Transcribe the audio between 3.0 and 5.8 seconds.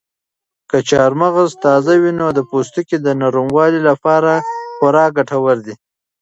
د نرموالي لپاره خورا ګټور دي.